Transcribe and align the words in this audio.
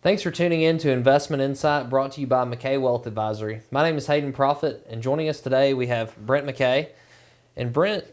Thanks 0.00 0.22
for 0.22 0.30
tuning 0.30 0.62
in 0.62 0.78
to 0.78 0.92
Investment 0.92 1.42
Insight 1.42 1.90
brought 1.90 2.12
to 2.12 2.20
you 2.20 2.28
by 2.28 2.44
McCay 2.44 2.80
Wealth 2.80 3.04
Advisory. 3.08 3.62
My 3.72 3.82
name 3.82 3.96
is 3.96 4.06
Hayden 4.06 4.32
Proffitt, 4.32 4.82
and 4.88 5.02
joining 5.02 5.28
us 5.28 5.40
today 5.40 5.74
we 5.74 5.88
have 5.88 6.16
Brent 6.24 6.46
McCay. 6.46 6.90
And 7.56 7.72
Brent, 7.72 8.04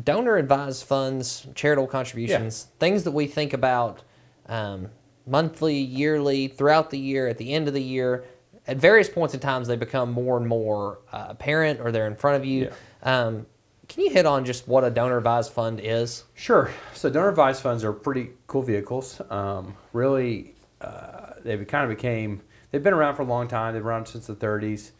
donor 0.00 0.36
advised 0.36 0.84
funds, 0.84 1.48
charitable 1.56 1.88
contributions, 1.88 2.68
things 2.78 3.02
that 3.02 3.10
we 3.10 3.26
think 3.26 3.52
about 3.52 4.04
um, 4.46 4.90
monthly, 5.26 5.76
yearly, 5.76 6.46
throughout 6.46 6.90
the 6.90 6.98
year, 6.98 7.26
at 7.26 7.38
the 7.38 7.52
end 7.54 7.66
of 7.66 7.74
the 7.74 7.82
year. 7.82 8.24
At 8.68 8.76
various 8.76 9.08
points 9.08 9.34
in 9.34 9.40
times, 9.40 9.66
they 9.66 9.74
become 9.74 10.12
more 10.12 10.36
and 10.36 10.46
more 10.46 11.00
uh, 11.10 11.26
apparent 11.30 11.80
or 11.80 11.90
they're 11.90 12.06
in 12.06 12.14
front 12.14 12.36
of 12.36 12.44
you. 12.44 12.70
Um, 13.02 13.46
can 13.88 14.04
you 14.04 14.10
hit 14.12 14.26
on 14.26 14.44
just 14.44 14.68
what 14.68 14.84
a 14.84 14.90
donor 14.90 15.18
advised 15.18 15.50
fund 15.50 15.80
is? 15.82 16.22
Sure. 16.34 16.70
So 16.94 17.10
donor 17.10 17.30
advised 17.30 17.62
funds 17.62 17.82
are 17.82 17.92
pretty 17.92 18.30
cool 18.46 18.62
vehicles. 18.62 19.20
Um, 19.28 19.74
really, 19.92 20.54
uh, 20.80 21.34
they 21.42 21.56
kind 21.64 21.90
of 21.90 21.96
became, 21.96 22.42
they've 22.70 22.82
been 22.82 22.94
around 22.94 23.16
for 23.16 23.22
a 23.22 23.26
long 23.26 23.48
time. 23.48 23.74
They've 23.74 23.82
been 23.82 23.88
around 23.88 24.06
since 24.06 24.26
the 24.26 24.34
30s. 24.34 24.92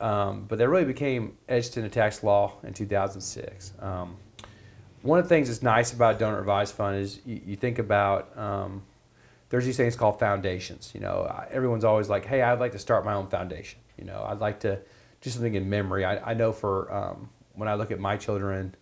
Um, 0.00 0.46
but 0.48 0.58
they 0.58 0.66
really 0.66 0.84
became 0.84 1.36
etched 1.48 1.76
into 1.76 1.88
tax 1.88 2.24
law 2.24 2.54
in 2.64 2.74
2006. 2.74 3.72
Um, 3.78 4.16
one 5.02 5.18
of 5.18 5.24
the 5.24 5.28
things 5.28 5.48
that's 5.48 5.62
nice 5.62 5.92
about 5.92 6.18
donor 6.18 6.40
advised 6.40 6.74
fund 6.74 6.96
is 6.96 7.20
you, 7.24 7.40
you 7.44 7.56
think 7.56 7.78
about 7.78 8.36
um, 8.36 8.82
there's 9.48 9.64
these 9.64 9.76
things 9.76 9.96
called 9.96 10.18
foundations. 10.18 10.90
You 10.94 11.00
know, 11.00 11.44
everyone's 11.50 11.84
always 11.84 12.08
like, 12.08 12.24
hey, 12.24 12.42
I'd 12.42 12.58
like 12.58 12.72
to 12.72 12.78
start 12.78 13.04
my 13.04 13.14
own 13.14 13.28
foundation. 13.28 13.80
You 13.98 14.04
know, 14.04 14.24
I'd 14.26 14.38
like 14.38 14.60
to 14.60 14.80
do 15.20 15.30
something 15.30 15.54
in 15.54 15.68
memory. 15.68 16.04
I, 16.04 16.30
I 16.30 16.34
know 16.34 16.52
for 16.52 16.92
um, 16.92 17.28
when 17.54 17.68
I 17.68 17.74
look 17.74 17.90
at 17.90 18.00
my 18.00 18.16
children, 18.16 18.74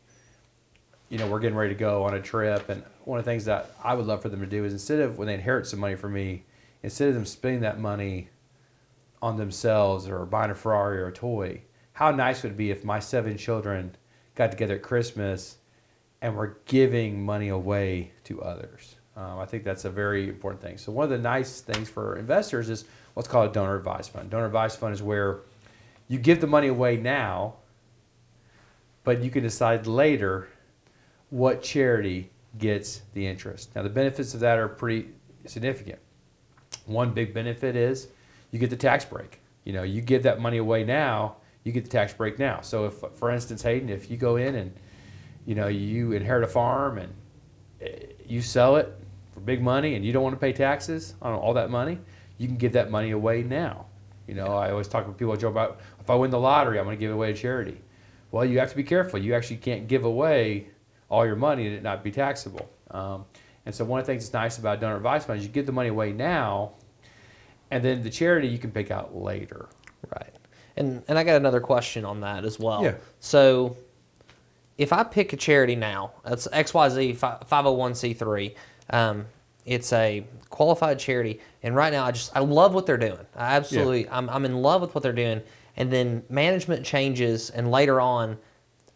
you 1.11 1.19
know, 1.19 1.27
we're 1.27 1.41
getting 1.41 1.59
ready 1.59 1.75
to 1.75 1.79
go 1.79 2.05
on 2.05 2.15
a 2.15 2.23
trip, 2.23 2.69
and 2.69 2.83
one 3.05 3.19
of 3.19 3.25
the 3.25 3.31
things 3.31 3.45
that 3.45 3.73
I 3.83 3.95
would 3.95 4.07
love 4.07 4.23
for 4.23 4.29
them 4.29 4.41
to 4.41 4.47
do 4.47 4.65
is 4.65 4.73
instead 4.73 5.01
of 5.01 5.19
when 5.19 5.27
they 5.27 5.35
inherit 5.35 5.67
some 5.67 5.81
money 5.81 5.97
from 5.97 6.13
me, 6.13 6.45
instead 6.83 7.09
of 7.09 7.15
them 7.15 7.27
spending 7.27 7.61
that 7.61 7.81
money 7.81 8.29
on 9.21 9.37
themselves 9.37 10.09
or 10.09 10.25
buying 10.25 10.51
a 10.51 10.55
Ferrari 10.55 10.99
or 11.03 11.09
a 11.09 11.13
toy, 11.13 11.63
how 11.93 12.13
nice 12.13 12.43
would 12.43 12.53
it 12.53 12.57
be 12.57 12.71
if 12.71 12.85
my 12.85 13.01
seven 13.01 13.37
children 13.37 13.95
got 14.37 14.53
together 14.53 14.77
at 14.77 14.83
Christmas 14.83 15.57
and 16.23 16.37
were 16.37 16.59
giving 16.67 17.23
money 17.23 17.49
away 17.49 18.13
to 18.25 18.41
others? 18.41 18.95
Um, 19.17 19.41
I 19.41 19.45
think 19.45 19.65
that's 19.65 19.85
a 19.85 19.91
very 19.91 20.29
important 20.29 20.63
thing. 20.63 20.79
So 20.79 20.93
one 20.93 21.05
of 21.05 21.11
the 21.11 21.19
nice 21.19 21.61
things 21.61 21.91
for 21.91 22.17
investors 22.17 22.71
is 22.71 22.85
what's 23.15 23.29
called 23.29 23.51
a 23.51 23.53
donor 23.53 23.77
advised 23.77 24.13
fund. 24.13 24.31
Donor 24.31 24.47
advised 24.47 24.79
fund 24.79 24.95
is 24.95 25.03
where 25.03 25.41
you 26.07 26.19
give 26.19 26.41
the 26.41 26.47
money 26.47 26.69
away 26.69 26.97
now, 26.97 27.55
but 29.03 29.23
you 29.23 29.31
can 29.31 29.43
decide 29.43 29.87
later 29.89 30.49
what 31.31 31.63
charity 31.63 32.31
gets 32.59 33.03
the 33.15 33.27
interest. 33.27 33.75
Now, 33.75 33.83
the 33.83 33.89
benefits 33.91 34.35
of 34.35 34.41
that 34.41 34.59
are 34.59 34.69
pretty 34.69 35.09
significant. 35.47 35.99
One 36.87 37.13
big 37.13 37.33
benefit 37.33 37.77
is 37.77 38.09
you 38.51 38.59
get 38.59 38.71
the 38.71 38.77
tax 38.77 39.05
break. 39.05 39.41
You 39.65 39.73
know, 39.73 39.83
you 39.83 40.01
give 40.01 40.25
that 40.25 40.41
money 40.41 40.59
away 40.59 40.85
now, 40.85 41.37
you 41.65 41.73
get 41.73 41.85
the 41.85 41.91
tax 41.91 42.13
break 42.13 42.39
now. 42.39 42.61
So, 42.63 42.87
if, 42.87 42.95
for 43.15 43.31
instance, 43.31 43.63
Hayden, 43.63 43.89
if 43.89 44.11
you 44.11 44.17
go 44.17 44.37
in 44.37 44.55
and 44.55 44.73
you 45.47 45.55
know 45.55 45.69
you 45.69 46.13
inherit 46.13 46.45
a 46.45 46.49
farm 46.49 46.99
and 46.99 47.13
eh, 47.81 48.07
you 48.27 48.43
sell 48.43 48.77
it 48.77 48.93
for 49.33 49.41
big 49.41 49.63
money 49.63 49.95
and 49.95 50.05
you 50.05 50.13
don't 50.13 50.23
want 50.23 50.35
to 50.35 50.41
pay 50.41 50.53
taxes 50.53 51.15
on 51.23 51.33
all 51.35 51.55
that 51.55 51.71
money, 51.71 51.99
you 52.39 52.49
can 52.49 52.57
give 52.57 52.73
that 52.73 52.91
money 52.91 53.11
away 53.11 53.43
now. 53.43 53.87
You 54.27 54.35
know, 54.35 54.47
I 54.47 54.71
always 54.71 54.89
talk 54.89 55.07
with 55.07 55.17
people 55.17 55.37
joke 55.37 55.53
about 55.53 55.81
if 56.01 56.09
I 56.09 56.15
win 56.15 56.31
the 56.31 56.39
lottery, 56.39 56.79
I'm 56.79 56.85
going 56.85 56.97
to 56.97 57.01
give 57.01 57.11
it 57.11 57.15
away 57.15 57.33
to 57.33 57.39
charity. 57.39 57.81
Well, 58.31 58.45
you 58.45 58.59
have 58.61 58.71
to 58.71 58.77
be 58.77 58.85
careful. 58.85 59.19
You 59.19 59.35
actually 59.35 59.57
can't 59.57 59.89
give 59.89 60.05
away 60.05 60.69
all 61.11 61.27
your 61.27 61.37
money 61.37 61.67
and 61.67 61.75
it 61.75 61.83
not 61.83 62.03
be 62.03 62.11
taxable. 62.11 62.71
Um, 62.91 63.25
and 63.67 63.75
so 63.75 63.85
one 63.85 64.01
of 64.01 64.07
the 64.07 64.13
things 64.13 64.25
that's 64.25 64.33
nice 64.33 64.59
about 64.59 64.81
donor 64.81 64.97
advised 64.97 65.27
funds, 65.27 65.45
you 65.45 65.51
give 65.51 65.67
the 65.67 65.73
money 65.73 65.91
away 65.91 66.13
now, 66.13 66.73
and 67.71 67.85
then 67.85 68.03
the 68.03 68.11
charity 68.11 68.49
you 68.49 68.59
can 68.59 68.71
pick 68.71 68.91
out 68.91 69.15
later. 69.15 69.69
Right. 70.17 70.35
And 70.77 71.03
and 71.09 71.19
I 71.19 71.25
got 71.25 71.37
another 71.37 71.61
question 71.61 72.05
on 72.05 72.21
that 72.21 72.45
as 72.45 72.59
well. 72.59 72.83
Yeah. 72.83 72.95
So 73.19 73.77
if 74.79 74.93
I 74.95 75.03
pick 75.03 75.33
a 75.35 75.37
charity 75.37 75.77
now, 75.77 76.13
that's 76.25 76.49
XYZ 76.49 77.19
501c3. 77.19 78.55
Um, 78.89 79.27
it's 79.67 79.93
a 79.93 80.25
qualified 80.49 80.99
charity, 80.99 81.41
and 81.63 81.77
right 81.77 81.93
now 81.93 82.05
I 82.05 82.13
just 82.13 82.35
I 82.35 82.41
love 82.41 82.73
what 82.73 82.87
they're 82.87 82.97
doing. 82.97 83.27
I 83.37 83.57
absolutely 83.57 84.09
I'm 84.09 84.31
I'm 84.31 84.45
in 84.47 84.63
love 84.63 84.81
with 84.81 84.95
what 84.95 85.03
they're 85.03 85.13
doing. 85.13 85.43
And 85.77 85.93
then 85.93 86.23
management 86.29 86.85
changes, 86.85 87.51
and 87.51 87.71
later 87.71 88.01
on, 88.01 88.37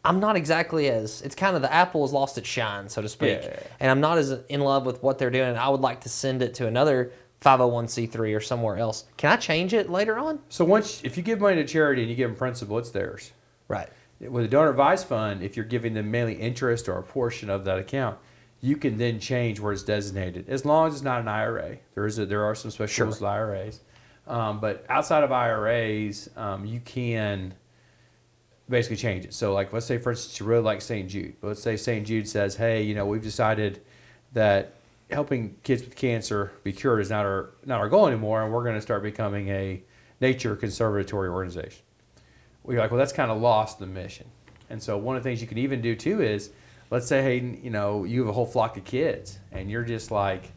I'm 0.04 0.20
not 0.20 0.36
exactly 0.36 0.88
as 0.90 1.22
it's 1.22 1.34
kind 1.34 1.56
of 1.56 1.62
the 1.62 1.72
apple 1.72 2.02
has 2.02 2.12
lost 2.12 2.36
its 2.36 2.48
shine, 2.48 2.88
so 2.88 3.00
to 3.00 3.08
speak. 3.08 3.40
Yeah. 3.42 3.58
And 3.80 3.90
I'm 3.90 4.00
not 4.00 4.18
as 4.18 4.32
in 4.48 4.60
love 4.60 4.84
with 4.84 5.02
what 5.02 5.18
they're 5.18 5.30
doing. 5.30 5.56
I 5.56 5.68
would 5.68 5.80
like 5.80 6.02
to 6.02 6.08
send 6.08 6.42
it 6.42 6.54
to 6.54 6.66
another 6.66 7.12
501c3 7.40 8.36
or 8.36 8.40
somewhere 8.40 8.76
else. 8.76 9.04
Can 9.16 9.30
I 9.30 9.36
change 9.36 9.72
it 9.72 9.90
later 9.90 10.18
on? 10.18 10.40
So 10.48 10.64
once, 10.64 11.02
if 11.04 11.16
you 11.16 11.22
give 11.22 11.40
money 11.40 11.56
to 11.56 11.64
charity 11.66 12.02
and 12.02 12.10
you 12.10 12.16
give 12.16 12.28
them 12.30 12.36
principal, 12.36 12.78
it's 12.78 12.90
theirs. 12.90 13.32
Right. 13.68 13.88
With 14.20 14.44
a 14.44 14.48
donor 14.48 14.70
advised 14.70 15.06
fund, 15.06 15.42
if 15.42 15.56
you're 15.56 15.64
giving 15.64 15.94
them 15.94 16.10
mainly 16.10 16.34
interest 16.34 16.88
or 16.88 16.98
a 16.98 17.02
portion 17.02 17.50
of 17.50 17.64
that 17.64 17.78
account, 17.78 18.18
you 18.60 18.76
can 18.76 18.96
then 18.96 19.18
change 19.20 19.60
where 19.60 19.72
it's 19.72 19.82
designated, 19.82 20.48
as 20.48 20.64
long 20.64 20.88
as 20.88 20.94
it's 20.94 21.02
not 21.02 21.20
an 21.20 21.28
IRA. 21.28 21.78
There 21.94 22.06
is 22.06 22.18
a, 22.18 22.24
there 22.24 22.44
are 22.44 22.54
some 22.54 22.70
special 22.70 22.92
Sure. 22.94 23.06
rules 23.06 23.20
with 23.20 23.28
IRAs, 23.28 23.80
um, 24.26 24.60
but 24.60 24.86
outside 24.88 25.22
of 25.22 25.32
IRAs, 25.32 26.30
um, 26.36 26.64
you 26.64 26.80
can 26.80 27.52
basically 28.68 28.96
change 28.96 29.24
it. 29.24 29.34
So, 29.34 29.52
like, 29.52 29.72
let's 29.72 29.86
say, 29.86 29.98
for 29.98 30.10
instance, 30.10 30.38
you 30.40 30.46
really 30.46 30.62
like 30.62 30.80
St. 30.80 31.08
Jude. 31.08 31.34
But 31.40 31.48
let's 31.48 31.62
say 31.62 31.76
St. 31.76 32.06
Jude 32.06 32.28
says, 32.28 32.56
"Hey, 32.56 32.82
you 32.82 32.94
know, 32.94 33.06
we've 33.06 33.22
decided 33.22 33.82
that 34.32 34.74
helping 35.10 35.56
kids 35.62 35.84
with 35.84 35.96
cancer 35.96 36.52
be 36.62 36.72
cured 36.72 37.00
is 37.00 37.10
not 37.10 37.24
our 37.24 37.50
not 37.64 37.80
our 37.80 37.88
goal 37.88 38.06
anymore, 38.06 38.42
and 38.42 38.52
we're 38.52 38.64
going 38.64 38.74
to 38.74 38.80
start 38.80 39.02
becoming 39.02 39.48
a 39.48 39.82
nature 40.20 40.56
conservatory 40.56 41.28
organization." 41.28 41.82
We're 42.62 42.78
like, 42.78 42.90
well, 42.90 42.98
that's 42.98 43.12
kind 43.12 43.30
of 43.30 43.40
lost 43.42 43.78
the 43.78 43.86
mission. 43.86 44.26
And 44.70 44.82
so, 44.82 44.96
one 44.96 45.16
of 45.16 45.22
the 45.22 45.28
things 45.28 45.42
you 45.42 45.46
can 45.46 45.58
even 45.58 45.82
do 45.82 45.94
too 45.94 46.22
is, 46.22 46.50
let's 46.90 47.06
say, 47.06 47.22
hey, 47.22 47.58
you 47.62 47.70
know, 47.70 48.04
you 48.04 48.20
have 48.20 48.28
a 48.28 48.32
whole 48.32 48.46
flock 48.46 48.78
of 48.78 48.84
kids, 48.84 49.38
and 49.52 49.70
you're 49.70 49.84
just 49.84 50.10
like, 50.10 50.50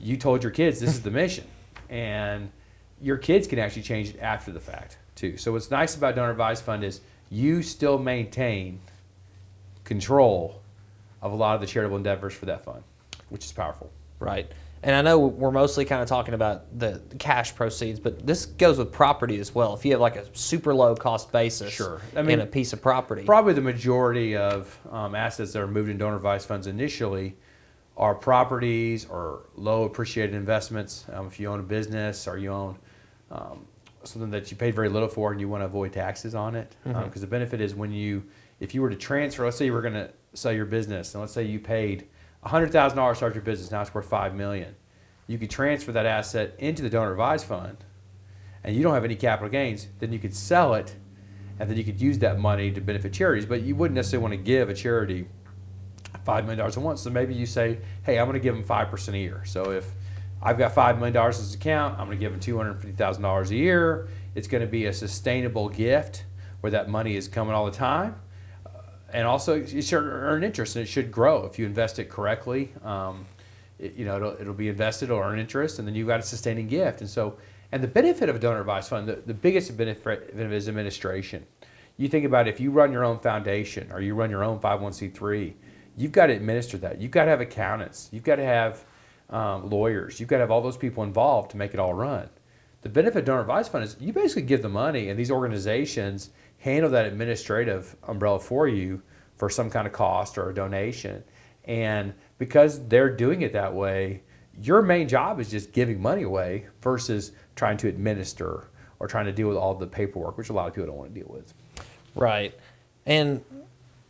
you 0.00 0.16
told 0.16 0.42
your 0.42 0.50
kids 0.50 0.80
this 0.80 0.90
is 0.90 1.02
the 1.02 1.10
mission, 1.10 1.46
and 1.88 2.50
your 3.00 3.16
kids 3.16 3.46
can 3.46 3.60
actually 3.60 3.82
change 3.82 4.10
it 4.10 4.18
after 4.18 4.50
the 4.50 4.60
fact 4.60 4.98
too. 5.20 5.36
So 5.36 5.52
what's 5.52 5.70
nice 5.70 5.94
about 5.94 6.16
donor 6.16 6.30
advised 6.30 6.64
fund 6.64 6.82
is 6.82 7.00
you 7.28 7.62
still 7.62 7.98
maintain 7.98 8.80
control 9.84 10.60
of 11.20 11.32
a 11.32 11.36
lot 11.36 11.54
of 11.54 11.60
the 11.60 11.66
charitable 11.66 11.98
endeavors 11.98 12.32
for 12.32 12.46
that 12.46 12.64
fund, 12.64 12.82
which 13.28 13.44
is 13.44 13.52
powerful. 13.52 13.90
Right. 14.18 14.50
And 14.82 14.96
I 14.96 15.02
know 15.02 15.18
we're 15.18 15.50
mostly 15.50 15.84
kind 15.84 16.00
of 16.00 16.08
talking 16.08 16.32
about 16.32 16.78
the 16.78 17.02
cash 17.18 17.54
proceeds, 17.54 18.00
but 18.00 18.26
this 18.26 18.46
goes 18.46 18.78
with 18.78 18.90
property 18.90 19.38
as 19.38 19.54
well. 19.54 19.74
If 19.74 19.84
you 19.84 19.92
have 19.92 20.00
like 20.00 20.16
a 20.16 20.24
super 20.34 20.74
low 20.74 20.94
cost 20.94 21.30
basis 21.30 21.70
Sure. 21.70 22.00
I 22.16 22.20
in 22.20 22.26
mean, 22.26 22.40
a 22.40 22.46
piece 22.46 22.72
of 22.72 22.80
property. 22.80 23.24
Probably 23.24 23.52
the 23.52 23.60
majority 23.60 24.36
of 24.36 24.78
um, 24.90 25.14
assets 25.14 25.52
that 25.52 25.60
are 25.60 25.66
moved 25.66 25.90
in 25.90 25.98
donor 25.98 26.16
advised 26.16 26.48
funds 26.48 26.66
initially 26.66 27.36
are 27.98 28.14
properties 28.14 29.04
or 29.04 29.42
low 29.54 29.84
appreciated 29.84 30.34
investments. 30.34 31.04
Um, 31.12 31.26
if 31.26 31.38
you 31.38 31.48
own 31.48 31.60
a 31.60 31.64
business 31.64 32.26
or 32.26 32.38
you 32.38 32.50
own 32.50 32.78
um, 33.30 33.66
something 34.04 34.30
that 34.30 34.50
you 34.50 34.56
paid 34.56 34.74
very 34.74 34.88
little 34.88 35.08
for 35.08 35.32
and 35.32 35.40
you 35.40 35.48
want 35.48 35.62
to 35.62 35.66
avoid 35.66 35.92
taxes 35.92 36.34
on 36.34 36.54
it, 36.54 36.74
um, 36.84 36.92
mm-hmm. 36.92 37.04
because 37.04 37.20
the 37.20 37.26
benefit 37.26 37.60
is 37.60 37.74
when 37.74 37.92
you, 37.92 38.24
if 38.58 38.74
you 38.74 38.82
were 38.82 38.90
to 38.90 38.96
transfer, 38.96 39.44
let's 39.44 39.56
say 39.56 39.66
you 39.66 39.72
were 39.72 39.82
going 39.82 39.94
to 39.94 40.10
sell 40.34 40.52
your 40.52 40.66
business, 40.66 41.14
and 41.14 41.20
let's 41.20 41.32
say 41.32 41.44
you 41.44 41.58
paid 41.58 42.06
$100,000 42.44 42.70
to 42.72 43.14
start 43.14 43.34
your 43.34 43.42
business, 43.42 43.70
now 43.70 43.82
it's 43.82 43.92
worth 43.92 44.08
5 44.08 44.34
million. 44.34 44.74
You 45.26 45.38
could 45.38 45.50
transfer 45.50 45.92
that 45.92 46.06
asset 46.06 46.54
into 46.58 46.82
the 46.82 46.90
donor 46.90 47.12
advised 47.12 47.46
fund 47.46 47.78
and 48.64 48.74
you 48.74 48.82
don't 48.82 48.94
have 48.94 49.04
any 49.04 49.16
capital 49.16 49.48
gains, 49.48 49.88
then 49.98 50.12
you 50.12 50.18
could 50.18 50.34
sell 50.34 50.74
it 50.74 50.94
and 51.58 51.68
then 51.68 51.76
you 51.76 51.84
could 51.84 52.00
use 52.00 52.18
that 52.18 52.38
money 52.38 52.70
to 52.72 52.80
benefit 52.80 53.12
charities. 53.12 53.46
But 53.46 53.62
you 53.62 53.76
wouldn't 53.76 53.94
necessarily 53.94 54.22
want 54.22 54.32
to 54.32 54.44
give 54.44 54.70
a 54.70 54.74
charity 54.74 55.28
$5 56.26 56.44
million 56.44 56.60
at 56.60 56.76
once. 56.78 57.02
So 57.02 57.10
maybe 57.10 57.34
you 57.34 57.46
say, 57.46 57.78
hey, 58.04 58.18
I'm 58.18 58.26
going 58.26 58.34
to 58.34 58.40
give 58.42 58.54
them 58.54 58.64
5% 58.64 59.14
a 59.14 59.18
year. 59.18 59.42
So 59.44 59.70
if 59.70 59.86
I've 60.42 60.58
got 60.58 60.74
$5 60.74 60.96
million 60.98 61.16
in 61.16 61.30
this 61.30 61.54
account, 61.54 61.98
I'm 61.98 62.06
going 62.06 62.18
to 62.18 62.20
give 62.20 62.32
them 62.32 62.40
$250,000 62.40 63.50
a 63.50 63.54
year. 63.54 64.08
It's 64.34 64.48
going 64.48 64.62
to 64.62 64.66
be 64.66 64.86
a 64.86 64.92
sustainable 64.92 65.68
gift 65.68 66.24
where 66.60 66.70
that 66.70 66.88
money 66.88 67.16
is 67.16 67.28
coming 67.28 67.54
all 67.54 67.66
the 67.66 67.72
time. 67.76 68.16
Uh, 68.64 68.70
And 69.12 69.26
also, 69.26 69.60
it 69.60 69.82
should 69.84 70.02
earn 70.02 70.44
interest 70.44 70.76
and 70.76 70.82
it 70.82 70.88
should 70.88 71.10
grow 71.12 71.44
if 71.44 71.58
you 71.58 71.66
invest 71.66 71.98
it 71.98 72.08
correctly. 72.08 72.72
Um, 72.84 73.26
it- 73.78 73.94
you 73.96 74.04
know, 74.04 74.16
it'll, 74.16 74.36
it'll 74.40 74.54
be 74.54 74.68
invested, 74.68 75.10
it'll 75.10 75.22
earn 75.22 75.38
interest, 75.38 75.78
and 75.78 75.86
then 75.86 75.94
you've 75.94 76.08
got 76.08 76.20
a 76.20 76.22
sustaining 76.22 76.68
gift. 76.68 77.00
And 77.00 77.10
so, 77.10 77.36
and 77.72 77.82
the 77.82 77.88
benefit 77.88 78.28
of 78.28 78.36
a 78.36 78.38
donor 78.38 78.60
advised 78.60 78.88
fund, 78.88 79.08
the, 79.08 79.16
the 79.26 79.34
biggest 79.34 79.76
benefit 79.76 80.30
is 80.34 80.68
administration. 80.68 81.44
You 81.96 82.08
think 82.08 82.24
about 82.24 82.48
if 82.48 82.60
you 82.60 82.70
run 82.70 82.92
your 82.92 83.04
own 83.04 83.18
foundation 83.18 83.92
or 83.92 84.00
you 84.00 84.14
run 84.14 84.30
your 84.30 84.42
own 84.42 84.58
501c3, 84.58 85.52
you've 85.96 86.12
got 86.12 86.26
to 86.26 86.32
administer 86.32 86.78
that. 86.78 87.00
You've 87.00 87.10
got 87.10 87.24
to 87.24 87.30
have 87.30 87.40
accountants. 87.42 88.08
You've 88.10 88.24
got 88.24 88.36
to 88.36 88.44
have 88.44 88.84
um, 89.30 89.70
lawyers. 89.70 90.20
You've 90.20 90.28
got 90.28 90.36
to 90.36 90.42
have 90.42 90.50
all 90.50 90.60
those 90.60 90.76
people 90.76 91.02
involved 91.02 91.52
to 91.52 91.56
make 91.56 91.72
it 91.72 91.80
all 91.80 91.94
run. 91.94 92.28
The 92.82 92.88
benefit 92.88 93.24
donor 93.24 93.42
advice 93.42 93.68
fund 93.68 93.84
is 93.84 93.96
you 94.00 94.12
basically 94.12 94.42
give 94.42 94.62
the 94.62 94.68
money, 94.68 95.08
and 95.08 95.18
these 95.18 95.30
organizations 95.30 96.30
handle 96.58 96.90
that 96.90 97.06
administrative 97.06 97.96
umbrella 98.04 98.40
for 98.40 98.68
you 98.68 99.02
for 99.36 99.48
some 99.48 99.70
kind 99.70 99.86
of 99.86 99.92
cost 99.92 100.36
or 100.38 100.50
a 100.50 100.54
donation. 100.54 101.22
And 101.64 102.14
because 102.38 102.86
they're 102.88 103.14
doing 103.14 103.42
it 103.42 103.52
that 103.52 103.74
way, 103.74 104.22
your 104.60 104.82
main 104.82 105.08
job 105.08 105.40
is 105.40 105.50
just 105.50 105.72
giving 105.72 106.00
money 106.00 106.22
away 106.22 106.66
versus 106.82 107.32
trying 107.56 107.76
to 107.78 107.88
administer 107.88 108.68
or 108.98 109.06
trying 109.06 109.26
to 109.26 109.32
deal 109.32 109.48
with 109.48 109.56
all 109.56 109.74
the 109.74 109.86
paperwork, 109.86 110.36
which 110.36 110.50
a 110.50 110.52
lot 110.52 110.68
of 110.68 110.74
people 110.74 110.88
don't 110.88 110.96
want 110.96 111.14
to 111.14 111.20
deal 111.20 111.30
with. 111.30 111.54
Right. 112.14 112.58
And 113.06 113.42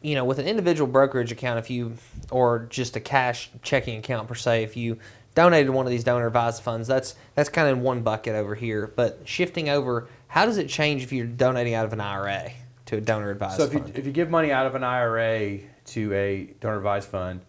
you 0.03 0.15
know, 0.15 0.25
with 0.25 0.39
an 0.39 0.47
individual 0.47 0.91
brokerage 0.91 1.33
account, 1.33 1.59
if 1.59 1.71
you 1.71 1.95
or 2.31 2.67
just 2.71 2.97
a 2.97 3.01
cash 3.01 3.51
checking 3.63 3.99
account 3.99 4.29
per 4.29 4.35
se, 4.35 4.63
if 4.63 4.77
you 4.77 4.99
donated 5.35 5.71
one 5.71 5.87
of 5.87 5.91
these 5.91 6.05
donor 6.05 6.27
advised 6.27 6.63
funds, 6.63 6.89
that's 6.89 7.15
that's 7.35 7.49
kind 7.49 7.69
of 7.69 7.79
in 7.79 7.83
one 7.83 8.03
bucket 8.03 8.35
over 8.35 8.55
here. 8.55 8.93
But 8.95 9.21
shifting 9.25 9.69
over, 9.69 10.09
how 10.29 10.47
does 10.47 10.59
it 10.59 10.69
change 10.69 11.03
if 11.03 11.13
you're 11.13 11.27
donating 11.27 11.75
out 11.75 11.85
of 11.85 11.93
an 11.93 12.01
IRA 12.01 12.51
to 12.87 12.97
a 12.97 13.01
donor 13.01 13.31
advised 13.31 13.59
fund? 13.59 13.71
So 13.71 13.75
if 13.75 13.75
you, 13.75 13.85
fund? 13.85 13.99
if 13.99 14.07
you 14.07 14.13
give 14.13 14.31
money 14.31 14.53
out 14.53 14.67
of 14.67 14.75
an 14.75 14.85
IRA 14.85 15.59
to 15.87 16.13
a 16.15 16.55
donor 16.61 16.79
advised 16.79 17.09
fund, 17.09 17.41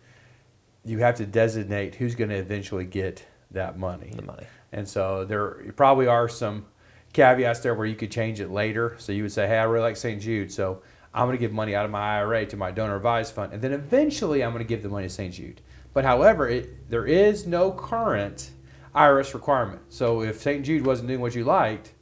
you 0.84 1.00
have 1.00 1.16
to 1.16 1.26
designate 1.26 1.96
who's 1.96 2.16
going 2.16 2.30
to 2.30 2.38
eventually 2.38 2.86
get 2.86 3.26
that 3.52 3.78
money. 3.78 4.12
the 4.16 4.22
money. 4.22 4.46
And 4.72 4.88
so 4.88 5.26
there 5.26 5.72
probably 5.76 6.08
are 6.08 6.30
some 6.30 6.66
caveats 7.14 7.60
there 7.60 7.76
where 7.76 7.86
you 7.86 7.96
could 7.96 8.12
change 8.12 8.40
it 8.40 8.50
later. 8.50 8.96
So 8.98 9.12
you 9.12 9.24
would 9.24 9.32
say, 9.32 9.48
hey, 9.48 9.58
I 9.58 9.64
really 9.64 9.84
like 9.84 9.98
St. 9.98 10.22
Jude, 10.22 10.52
so 10.52 10.82
I'm 11.14 11.28
going 11.28 11.38
to 11.38 11.42
give 11.42 11.52
money 11.52 11.76
out 11.76 11.86
of 11.86 11.92
my 11.92 12.18
IRA 12.18 12.46
to 12.46 12.58
my 12.58 12.72
donor 12.72 12.96
advised 12.96 13.34
fund, 13.34 13.54
and 13.54 13.62
then 13.62 13.74
eventually 13.74 14.44
I'm 14.44 14.52
going 14.52 14.64
to 14.64 14.68
give 14.68 14.84
the 14.84 14.90
money 14.90 15.08
to 15.08 15.14
St. 15.14 15.34
Jude. 15.34 15.62
But 15.94 16.06
however, 16.06 16.48
it, 16.48 16.90
there 16.90 17.06
is 17.06 17.46
no 17.46 17.72
current 17.72 18.52
IRS 18.96 19.34
requirement. 19.34 19.82
So 19.90 20.22
if 20.22 20.42
St. 20.42 20.66
Jude 20.66 20.86
wasn't 20.86 21.10
doing 21.10 21.20
what 21.20 21.36
you 21.36 21.44
liked, 21.44 21.94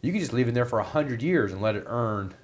you 0.00 0.12
could 0.12 0.20
just 0.20 0.32
leave 0.32 0.48
it 0.48 0.54
there 0.54 0.66
for 0.66 0.78
100 0.80 1.22
years 1.22 1.52
and 1.52 1.60
let 1.60 1.74
it 1.74 1.84
earn 1.86 2.34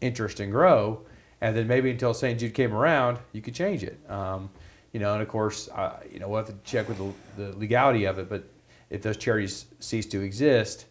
interest 0.00 0.40
and 0.40 0.50
grow. 0.50 1.02
And 1.40 1.56
then 1.56 1.66
maybe 1.66 1.90
until 1.90 2.12
St. 2.12 2.38
Jude 2.38 2.54
came 2.54 2.74
around, 2.74 3.18
you 3.32 3.40
could 3.40 3.54
change 3.54 3.82
it. 3.82 3.98
Um, 4.10 4.50
you 4.92 5.00
know, 5.00 5.12
and 5.12 5.22
of 5.22 5.28
course, 5.28 5.68
uh, 5.68 6.00
you 6.10 6.18
know, 6.18 6.28
we'll 6.28 6.38
have 6.38 6.48
to 6.48 6.56
check 6.64 6.88
with 6.88 6.98
the, 6.98 7.42
the 7.42 7.58
legality 7.58 8.04
of 8.04 8.18
it. 8.18 8.28
But 8.28 8.44
if 8.90 9.02
those 9.02 9.16
charities 9.16 9.66
cease 9.78 10.06
to 10.06 10.20
exist, 10.20 10.86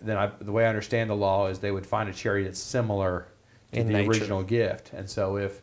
then 0.00 0.16
I, 0.16 0.26
the 0.40 0.52
way 0.52 0.64
I 0.64 0.68
understand 0.68 1.10
the 1.10 1.14
law 1.14 1.48
is 1.48 1.58
they 1.58 1.70
would 1.70 1.86
find 1.86 2.08
a 2.08 2.12
charity 2.12 2.44
that's 2.44 2.58
similar 2.60 3.28
In 3.72 3.86
the 3.86 3.94
nature. 3.94 4.10
original 4.10 4.42
gift. 4.42 4.92
And 4.92 5.08
so 5.08 5.36
if 5.36 5.62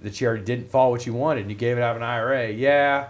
the 0.00 0.10
charity 0.10 0.44
didn't 0.44 0.70
fall 0.70 0.90
what 0.90 1.06
you 1.06 1.14
wanted 1.14 1.42
and 1.42 1.50
you 1.50 1.56
gave 1.56 1.78
it 1.78 1.82
out 1.82 1.96
of 1.96 1.96
an 1.98 2.02
IRA, 2.02 2.50
yeah, 2.50 3.08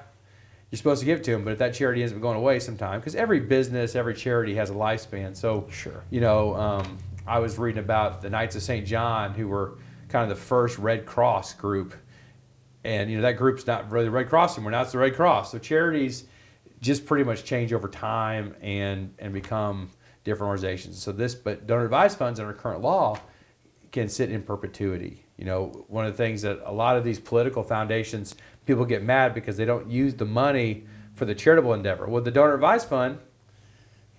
you're 0.71 0.77
supposed 0.79 1.01
to 1.01 1.07
give 1.07 1.21
it 1.21 1.25
to 1.25 1.33
them. 1.33 1.45
But 1.45 1.53
if 1.53 1.59
that 1.59 1.75
charity 1.75 2.03
ends 2.03 2.15
up 2.15 2.21
going 2.21 2.37
away 2.37 2.59
sometime, 2.59 3.01
because 3.01 3.15
every 3.15 3.41
business, 3.41 3.95
every 3.95 4.15
charity 4.15 4.55
has 4.57 4.71
a 4.71 4.75
lifespan. 4.75 5.37
So 5.37 5.67
Sure. 5.71 6.03
you 6.11 6.21
know, 6.21 6.55
um, 6.57 6.99
I 7.27 7.39
was 7.39 7.59
reading 7.59 7.83
about 7.83 8.21
the 8.23 8.31
Knights 8.31 8.57
of 8.57 8.63
St. 8.63 8.87
John, 8.87 9.35
who 9.35 9.49
were 9.49 9.79
kind 10.09 10.31
of 10.31 10.37
the 10.37 10.43
first 10.43 10.79
Red 10.79 11.07
Cross 11.07 11.55
group, 11.55 11.95
and 12.85 13.11
you 13.11 13.17
know 13.17 13.23
that 13.23 13.37
group's 13.37 13.67
not 13.67 13.91
really 13.91 14.07
the 14.07 14.11
Red 14.11 14.29
Cross 14.29 14.57
anymore. 14.57 14.73
Now 14.73 14.83
it's 14.83 14.93
the 14.93 14.99
Red 14.99 15.15
Cross. 15.15 15.53
So 15.53 15.59
charities 15.59 16.25
just 16.81 17.07
pretty 17.07 17.23
much 17.23 17.45
change 17.45 17.73
over 17.73 17.87
time 17.89 18.57
and 18.61 19.15
and 19.21 19.33
become 19.33 19.91
different 20.25 20.49
organizations. 20.49 21.01
So 21.01 21.13
this, 21.13 21.35
but 21.35 21.67
donor 21.67 21.85
advised 21.85 22.19
funds 22.19 22.41
under 22.41 22.53
current 22.53 22.81
law 22.81 23.19
can 23.93 24.09
sit 24.09 24.31
in 24.31 24.43
perpetuity. 24.43 25.25
You 25.37 25.45
know, 25.45 25.85
one 25.89 26.05
of 26.07 26.13
the 26.13 26.17
things 26.17 26.43
that 26.43 26.61
a 26.65 26.73
lot 26.73 26.97
of 26.97 27.05
these 27.05 27.21
political 27.21 27.63
foundations 27.63 28.35
people 28.67 28.85
get 28.85 29.03
mad 29.03 29.35
because 29.35 29.57
they 29.57 29.65
don't 29.65 29.91
use 29.91 30.15
the 30.15 30.25
money 30.25 30.85
for 31.15 31.25
the 31.25 31.35
charitable 31.35 31.75
endeavor. 31.75 32.07
With 32.07 32.25
the 32.25 32.31
donor 32.31 32.55
advised 32.55 32.89
fund, 32.89 33.19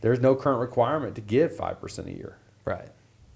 there's 0.01 0.19
no 0.19 0.35
current 0.35 0.59
requirement 0.59 1.15
to 1.15 1.21
give 1.21 1.55
five 1.55 1.79
percent 1.79 2.07
a 2.07 2.11
year 2.11 2.37
Right. 2.65 2.89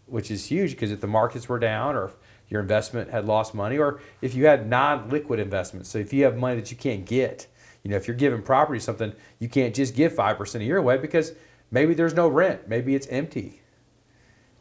which 0.05 0.29
is 0.31 0.45
huge 0.47 0.71
because 0.71 0.91
if 0.91 1.01
the 1.01 1.07
markets 1.07 1.49
were 1.49 1.59
down 1.59 1.95
or 1.95 2.05
if 2.05 2.15
your 2.49 2.61
investment 2.61 3.09
had 3.09 3.25
lost 3.25 3.53
money 3.53 3.77
or 3.77 3.99
if 4.21 4.35
you 4.35 4.45
had 4.45 4.69
non-liquid 4.69 5.39
investments 5.39 5.89
so 5.89 5.97
if 5.97 6.13
you 6.13 6.23
have 6.25 6.37
money 6.37 6.55
that 6.55 6.71
you 6.71 6.77
can't 6.77 7.05
get 7.05 7.47
you 7.83 7.91
know 7.91 7.97
if 7.97 8.07
you're 8.07 8.15
giving 8.15 8.41
property 8.41 8.79
something 8.79 9.13
you 9.39 9.49
can't 9.49 9.75
just 9.75 9.95
give 9.95 10.13
5% 10.13 10.55
a 10.55 10.63
year 10.63 10.77
away 10.77 10.97
because 10.97 11.33
maybe 11.71 11.93
there's 11.93 12.13
no 12.13 12.27
rent 12.27 12.67
maybe 12.69 12.95
it's 12.95 13.07
empty 13.07 13.61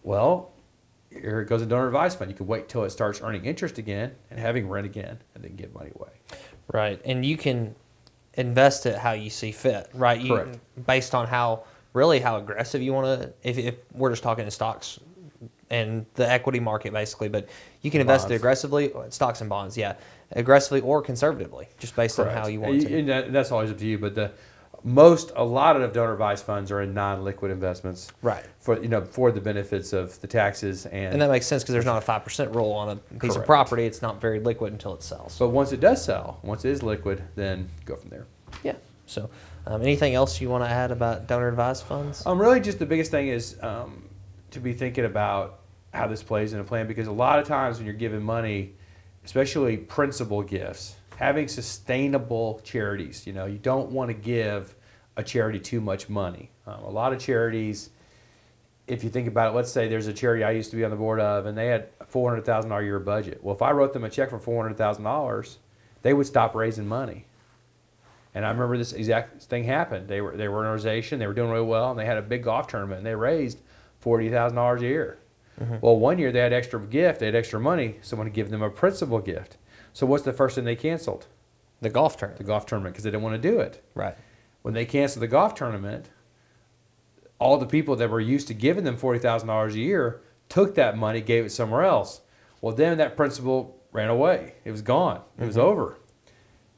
well 0.02 0.52
here 1.21 1.41
it 1.41 1.49
goes 1.49 1.63
a 1.63 1.67
donor 1.67 1.87
advised 1.87 2.19
fund 2.19 2.31
you 2.31 2.37
can 2.37 2.47
wait 2.47 2.69
till 2.69 2.85
it 2.85 2.91
starts 2.91 3.21
earning 3.21 3.45
interest 3.45 3.79
again 3.79 4.13
and 4.31 4.39
having 4.39 4.69
rent 4.69 4.87
again 4.87 5.19
and 5.35 5.45
then 5.45 5.57
give 5.57 5.73
money 5.75 5.93
away 5.95 6.11
Right. 6.73 7.01
And 7.05 7.25
you 7.25 7.37
can 7.37 7.75
invest 8.35 8.87
it 8.87 8.97
how 8.97 9.13
you 9.13 9.31
see 9.31 9.53
fit, 9.53 9.89
right? 9.95 10.21
You, 10.21 10.29
Correct. 10.29 10.59
Based 10.87 11.15
on 11.15 11.27
how, 11.27 11.65
really, 11.93 12.21
how 12.21 12.37
aggressive 12.37 12.83
you 12.83 12.93
want 12.93 13.21
to, 13.21 13.33
if, 13.43 13.59
if 13.59 13.75
we're 13.93 14.11
just 14.11 14.23
talking 14.23 14.45
in 14.45 14.51
stocks 14.51 14.99
and 15.71 16.07
the 16.15 16.29
equity 16.29 16.61
market, 16.61 16.93
basically, 16.93 17.29
but 17.29 17.49
you 17.83 17.91
can 17.91 18.01
invest 18.01 18.31
it 18.31 18.35
aggressively, 18.35 18.93
stocks 19.11 19.41
and 19.41 19.51
bonds, 19.51 19.77
yeah, 19.77 19.95
aggressively 20.33 20.81
or 20.81 21.03
conservatively, 21.03 21.69
just 21.79 21.97
based 21.97 22.19
on 22.19 22.29
how 22.29 22.47
you 22.47 22.61
want 22.61 22.75
and, 22.75 23.07
to. 23.07 23.13
and 23.13 23.35
that's 23.35 23.51
always 23.51 23.71
up 23.71 23.79
to 23.79 23.87
you 23.87 23.99
but 23.99 24.15
the 24.15 24.31
most 24.87 25.33
a 25.35 25.43
lot 25.44 25.75
of 25.81 25.93
donor 25.93 26.12
advised 26.12 26.44
funds 26.44 26.71
are 26.71 26.81
in 26.81 26.94
non-liquid 26.94 27.50
investments 27.50 28.12
Right. 28.23 28.44
for 28.61 28.81
you 28.81 28.88
know 28.88 29.05
for 29.05 29.33
the 29.33 29.41
benefits 29.41 29.93
of 29.93 30.19
the 30.21 30.29
taxes 30.29 30.87
and, 30.87 31.12
And 31.15 31.21
that 31.23 31.29
makes 31.29 31.44
sense 31.47 31.65
because 31.65 31.73
there's 31.73 31.85
not 31.85 32.00
a 32.03 32.06
5% 32.06 32.55
rule 32.55 32.71
on 32.73 32.91
a 32.91 32.97
piece 33.19 33.35
of 33.35 33.44
property. 33.44 33.85
It's 33.85 34.00
not 34.00 34.21
very 34.21 34.38
liquid 34.38 34.73
until 34.73 34.94
it 34.94 35.03
sells. 35.03 35.37
but 35.38 35.49
once 35.49 35.73
it 35.73 35.81
does 35.81 36.03
sell 36.05 36.38
once 36.43 36.65
it 36.65 36.71
is 36.71 36.83
liquid 36.85 37.21
then 37.35 37.69
go 37.85 37.97
from 37.97 38.11
there 38.11 38.27
yeah. 38.62 38.75
So, 39.09 39.29
um, 39.67 39.83
anything 39.83 40.15
else 40.15 40.41
you 40.41 40.49
want 40.49 40.65
to 40.65 40.71
add 40.71 40.91
about 40.93 41.27
donor 41.27 41.49
advised 41.49 41.82
funds? 41.85 42.25
um, 42.25 42.41
really 42.41 42.61
just 42.61 42.79
the 42.79 42.87
biggest 42.87 43.11
thing 43.11 43.27
is 43.29 43.56
um, 43.62 44.05
to 44.53 44.61
be 44.61 44.73
thinking 44.73 45.05
about 45.05 45.59
how 45.93 46.06
this 46.06 46.23
plays 46.23 46.53
in 46.53 46.61
a 46.61 46.65
plan 46.65 46.87
because 46.87 47.09
a 47.09 47.12
lot 47.12 47.39
of 47.41 47.47
times 47.49 47.77
when 47.79 47.87
you're 47.87 47.94
giving 47.94 48.23
money 48.23 48.75
especially 49.25 49.77
principal 49.77 50.43
gifts 50.43 50.94
having 51.17 51.49
sustainable 51.49 52.61
charities 52.65 53.27
you 53.27 53.33
know 53.33 53.47
you 53.47 53.59
don't 53.59 53.91
want 53.91 54.09
to 54.09 54.15
give 54.15 54.75
a 55.17 55.23
charity 55.23 55.59
too 55.59 55.81
much 55.81 56.09
money 56.09 56.51
um, 56.67 56.83
a 56.85 56.91
lot 56.91 57.13
of 57.13 57.19
charities 57.19 57.91
if 58.87 59.03
you 59.03 59.11
think 59.11 59.27
about 59.27 59.53
it, 59.53 59.57
let's 59.57 59.71
say 59.71 59.89
there's 59.89 60.07
a 60.07 60.13
charity 60.13 60.45
I 60.45 60.53
used 60.53 60.71
to 60.71 60.77
be 60.77 60.85
on 60.85 60.91
the 60.91 60.97
board 60.97 61.21
of, 61.21 61.47
and 61.47 61.59
they 61.59 61.67
had 61.67 61.89
a 62.01 62.05
four 62.05 62.31
hundred 62.31 62.45
thousand 62.45 62.71
dollar 62.71 62.83
a 62.83 62.85
year 62.85 62.99
budget. 63.01 63.43
Well, 63.43 63.55
if 63.55 63.63
I 63.63 63.73
wrote 63.73 63.93
them 63.93 64.05
a 64.05 64.11
check 64.11 64.31
for 64.31 64.39
four 64.39 64.63
hundred 64.63 64.77
thousand 64.77 65.05
dollars, 65.05 65.59
they 66.03 66.15
would 66.15 66.27
stop 66.27 66.55
raising 66.55 66.87
money. 66.87 67.27
And 68.35 68.45
I 68.45 68.51
remember 68.51 68.77
this 68.77 68.93
exact 68.93 69.43
thing 69.45 69.65
happened. 69.65 70.09
They 70.09 70.21
were 70.21 70.37
they 70.37 70.49
were 70.49 70.61
an 70.61 70.67
organization, 70.69 71.19
they 71.19 71.27
were 71.27 71.35
doing 71.35 71.51
really 71.51 71.67
well, 71.67 71.91
and 71.91 71.99
they 71.99 72.05
had 72.07 72.19
a 72.19 72.23
big 72.23 72.45
golf 72.45 72.69
tournament, 72.69 72.99
and 72.99 73.07
they 73.07 73.15
raised 73.15 73.59
forty 73.99 74.31
thousand 74.31 74.57
dollars 74.57 74.83
a 74.83 74.87
year. 74.87 75.19
Well, 75.81 75.99
one 75.99 76.19
year 76.19 76.31
they 76.31 76.41
had 76.41 76.53
extra 76.53 76.79
gift, 76.79 77.21
they 77.21 77.27
had 77.27 77.35
extra 77.35 77.59
money. 77.59 77.97
Someone 78.03 78.27
had 78.27 78.35
given 78.35 78.53
them 78.53 78.63
a 78.63 78.71
principal 78.71 79.21
gift. 79.21 79.57
So 79.96 80.04
what's 80.04 80.25
the 80.25 80.32
first 80.34 80.56
thing 80.56 80.66
they 80.66 80.76
canceled? 80.76 81.26
The 81.81 81.88
golf 81.88 82.19
tournament. 82.19 82.37
The 82.37 82.44
golf 82.44 82.66
tournament 82.66 82.93
because 82.93 83.04
they 83.04 83.10
didn't 83.10 83.22
want 83.22 83.40
to 83.40 83.50
do 83.50 83.60
it. 83.60 83.82
Right. 83.94 84.14
When 84.60 84.75
they 84.75 84.84
canceled 84.84 85.22
the 85.22 85.26
golf 85.26 85.54
tournament, 85.54 86.10
all 87.38 87.56
the 87.56 87.65
people 87.65 87.96
that 87.96 88.10
were 88.10 88.20
used 88.20 88.46
to 88.48 88.53
giving 88.53 88.84
them 88.84 88.98
forty 88.98 89.19
thousand 89.19 89.48
dollars 89.48 89.74
a 89.74 89.79
year 89.79 90.20
took 90.50 90.74
that 90.74 90.98
money, 90.98 91.22
gave 91.22 91.46
it 91.46 91.50
somewhere 91.50 91.82
else. 91.82 92.20
Well, 92.60 92.74
then 92.74 92.98
that 92.98 93.17
principal 93.17 93.74
ran 93.91 94.10
away. 94.10 94.56
It 94.67 94.70
was 94.70 94.82
gone. 94.82 95.22
It 95.41 95.46
was 95.46 95.56
over. 95.56 95.96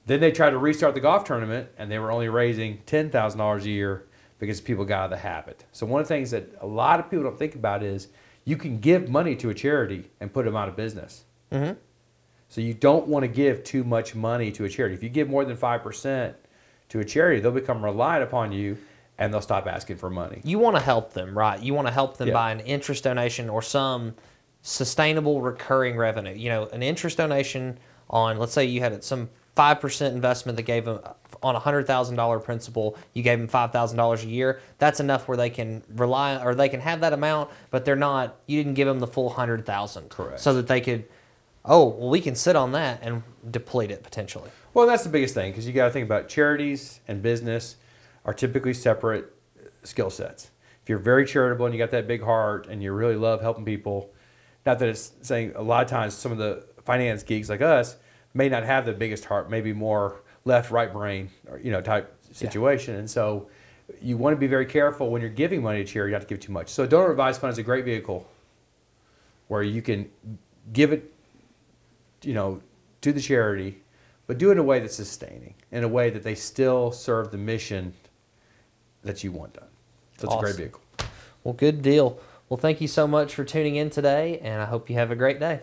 Then 0.06 0.20
they 0.20 0.30
tried 0.30 0.50
to 0.50 0.58
restart 0.58 0.94
the 0.94 1.00
golf 1.00 1.25
tournament, 1.25 1.70
and 1.76 1.90
they 1.90 1.98
were 1.98 2.12
only 2.12 2.28
raising 2.28 2.82
ten 2.87 3.10
thousand 3.10 3.38
dollars 3.38 3.64
a 3.64 3.70
year 3.70 4.06
because 4.38 4.60
people 4.60 4.84
got 4.84 5.00
out 5.00 5.04
of 5.06 5.10
the 5.10 5.16
habit. 5.16 5.64
So 5.72 5.87
one 5.87 6.00
of 6.00 6.06
the 6.06 6.14
things 6.14 6.30
that 6.30 6.54
a 6.60 6.68
lot 6.68 7.00
of 7.00 7.10
people 7.10 7.25
don't 7.25 7.37
think 7.37 7.56
about 7.56 7.82
is 7.82 8.06
you 8.44 8.56
can 8.56 8.78
give 8.78 9.08
money 9.08 9.34
to 9.34 9.50
a 9.50 9.54
charity 9.54 10.08
and 10.20 10.32
put 10.32 10.44
them 10.44 10.54
out 10.54 10.68
of 10.68 10.76
business. 10.76 11.25
Mm-hmm. 11.50 11.78
So 12.49 12.61
you 12.61 12.73
don't 12.75 13.07
want 13.07 13.25
to 13.25 13.28
give 13.28 13.62
too 13.64 13.85
much 13.85 14.14
money 14.14 14.50
to 14.52 14.64
a 14.64 14.69
charity. 14.69 14.95
If 14.95 15.02
you 15.02 15.09
give 15.11 15.28
more 15.28 15.45
than 15.45 15.57
five 15.57 15.83
percent 15.83 16.37
to 16.88 17.00
a 17.00 17.05
charity, 17.05 17.40
they'll 17.40 17.52
become 17.52 17.85
reliant 17.85 18.23
upon 18.25 18.52
you, 18.52 18.78
and 19.19 19.33
they'll 19.33 19.40
stop 19.43 19.67
asking 19.67 19.97
for 19.97 20.09
money. 20.09 20.40
you 20.45 20.59
want 20.59 20.76
to 20.76 20.83
help 20.83 21.12
them, 21.12 21.37
right? 21.37 21.61
You 21.62 21.75
want 21.75 21.87
to 21.88 21.93
help 21.93 22.17
them 22.17 22.28
Yeah. 22.28 22.35
by 22.35 22.50
an 22.52 22.61
interest 22.61 23.05
donation 23.05 23.50
or 23.50 23.61
some 23.62 24.14
sustainable 24.62 25.40
recurring 25.40 25.97
revenue. 25.97 26.35
You 26.35 26.49
know, 26.50 26.67
an 26.67 26.83
interest 26.83 27.17
donation 27.19 27.78
on, 28.11 28.38
let's 28.38 28.52
say 28.52 28.64
you 28.64 28.81
had 28.81 29.02
some 29.05 29.28
5% 29.57 30.12
investment 30.14 30.57
that 30.57 30.62
gave 30.62 30.85
them 30.85 31.00
on 31.43 31.57
a 31.57 31.61
$100,000 31.61 32.43
principal, 32.45 32.97
you 33.12 33.23
gave 33.23 33.38
them 33.38 33.49
$5,000 33.49 34.23
a 34.25 34.26
year. 34.26 34.61
That's 34.78 35.00
enough 35.00 35.26
where 35.28 35.37
they 35.37 35.50
can 35.50 35.83
rely 35.95 36.43
or 36.43 36.55
they 36.55 36.69
can 36.69 36.81
have 36.81 37.00
that 37.00 37.12
amount, 37.12 37.50
but 37.71 37.85
they're 37.85 37.97
not, 37.97 38.37
you 38.47 38.62
didn't 38.62 38.75
give 38.75 38.87
them 38.88 39.00
the 39.00 39.07
full 39.07 39.26
100,000. 39.31 40.09
Correct. 40.11 40.40
So 40.40 40.55
that 40.55 40.69
they 40.69 40.81
could, 40.81 41.05
oh, 41.68 41.88
well, 41.88 42.10
we 42.10 42.20
can 42.20 42.34
sit 42.34 42.56
on 42.56 42.72
that 42.72 43.00
and 43.02 43.22
deplete 43.50 43.90
it 43.90 44.02
potentially. 44.02 44.50
Well, 44.75 44.87
that's 44.87 45.04
the 45.04 45.08
biggest 45.08 45.34
thing 45.34 45.52
because 45.52 45.66
you 45.66 45.72
got 45.72 45.87
to 45.87 45.92
think 45.92 46.04
about 46.04 46.28
charities 46.28 47.00
and 47.06 47.22
business 47.22 47.76
are 48.25 48.34
typically 48.34 48.75
separate 48.75 49.32
uh, 49.58 49.68
skill 49.84 50.10
sets. 50.10 50.50
If 50.82 50.88
you're 50.88 50.98
very 50.98 51.26
charitable 51.26 51.66
and 51.66 51.75
you 51.75 51.78
got 51.78 51.90
that 51.90 52.08
big 52.08 52.22
heart 52.22 52.66
and 52.66 52.82
you 52.82 52.92
really 52.92 53.16
love 53.16 53.40
helping 53.40 53.64
people, 53.64 54.10
not 54.66 54.78
that 54.78 54.88
it's 54.88 55.12
saying 55.22 55.52
a 55.54 55.62
lot 55.62 55.84
of 55.84 55.90
times 55.90 56.14
some 56.14 56.32
of 56.32 56.38
the 56.38 56.64
finance 56.84 57.22
geeks 57.22 57.48
like 57.48 57.62
us 57.62 57.96
may 58.34 58.48
not 58.48 58.64
have 58.64 58.87
the 58.87 58.92
biggest 58.92 59.25
heart, 59.26 59.50
maybe 59.50 59.72
more 59.72 60.22
left 60.44 60.70
right 60.70 60.92
brain 60.92 61.30
or 61.48 61.58
you 61.58 61.70
know 61.70 61.80
type 61.80 62.14
situation, 62.32 62.94
and 62.94 63.10
so 63.10 63.48
you 64.00 64.16
want 64.16 64.34
to 64.34 64.38
be 64.38 64.46
very 64.46 64.66
careful 64.66 65.10
when 65.10 65.20
you're 65.20 65.30
giving 65.30 65.62
money 65.62 65.84
to 65.84 65.90
charity 65.90 66.12
not 66.12 66.20
to 66.20 66.26
give 66.26 66.40
too 66.40 66.52
much. 66.52 66.68
So, 66.68 66.87
donor 66.87 67.10
advised 67.10 67.40
fund 67.40 67.52
is 67.52 67.58
a 67.58 67.62
great 67.62 67.84
vehicle 67.84 68.26
where 69.48 69.62
you 69.62 69.80
can 69.80 70.10
give 70.72 70.92
it, 70.92 71.12
you 72.22 72.34
know, 72.34 72.60
to 73.00 73.12
the 73.12 73.20
charity, 73.20 73.82
but 74.26 74.38
do 74.38 74.50
it 74.50 74.52
in 74.52 74.58
a 74.58 74.62
way 74.62 74.80
that's 74.80 74.96
sustaining, 74.96 75.54
in 75.70 75.84
a 75.84 75.88
way 75.88 76.10
that 76.10 76.22
they 76.22 76.34
still 76.34 76.92
serve 76.92 77.30
the 77.30 77.38
mission 77.38 77.94
that 79.02 79.25
you 79.25 79.32
want 79.32 79.54
done. 79.54 79.68
So 80.18 80.26
it's 80.26 80.34
a 80.34 80.38
great 80.38 80.56
vehicle. 80.56 80.80
Well, 81.44 81.54
good 81.54 81.82
deal. 81.82 82.20
Well, 82.48 82.58
thank 82.58 82.80
you 82.80 82.88
so 82.88 83.06
much 83.06 83.34
for 83.34 83.44
tuning 83.44 83.76
in 83.76 83.90
today, 83.90 84.38
and 84.42 84.60
I 84.60 84.64
hope 84.64 84.90
you 84.90 84.96
have 84.96 85.10
a 85.10 85.16
great 85.16 85.38
day. 85.38 85.60